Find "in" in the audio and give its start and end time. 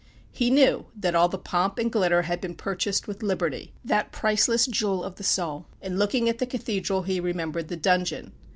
5.79-5.99